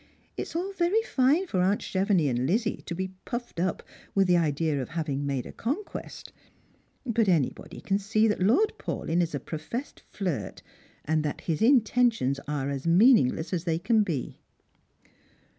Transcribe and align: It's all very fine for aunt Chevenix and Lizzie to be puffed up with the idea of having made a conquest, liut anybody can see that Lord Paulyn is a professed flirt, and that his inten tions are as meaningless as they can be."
It's 0.35 0.55
all 0.55 0.73
very 0.73 1.03
fine 1.03 1.45
for 1.45 1.61
aunt 1.61 1.81
Chevenix 1.83 2.27
and 2.27 2.47
Lizzie 2.47 2.81
to 2.87 2.95
be 2.95 3.13
puffed 3.23 3.59
up 3.59 3.83
with 4.15 4.25
the 4.25 4.35
idea 4.35 4.81
of 4.81 4.89
having 4.89 5.27
made 5.27 5.45
a 5.45 5.51
conquest, 5.51 6.33
liut 7.07 7.27
anybody 7.27 7.81
can 7.81 7.99
see 7.99 8.27
that 8.27 8.41
Lord 8.41 8.73
Paulyn 8.79 9.21
is 9.21 9.35
a 9.35 9.39
professed 9.39 10.01
flirt, 10.09 10.63
and 11.05 11.23
that 11.23 11.41
his 11.41 11.61
inten 11.61 12.11
tions 12.11 12.39
are 12.47 12.71
as 12.71 12.87
meaningless 12.87 13.53
as 13.53 13.65
they 13.65 13.77
can 13.77 14.01
be." 14.01 14.39